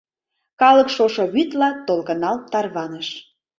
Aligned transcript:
Калык 0.61 0.89
шошо 0.95 1.23
вӱдла 1.33 1.69
толкыналт 1.87 2.43
тарваныш. 2.51 3.07